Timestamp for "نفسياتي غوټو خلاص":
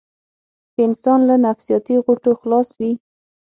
1.45-2.69